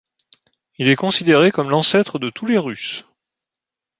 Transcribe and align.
Il 0.79 0.87
est 0.87 0.95
considéré 0.95 1.51
comme 1.51 1.69
l'ancêtre 1.69 2.17
de 2.17 2.31
tous 2.31 2.47
les 2.47 2.57
Russes. 2.57 3.05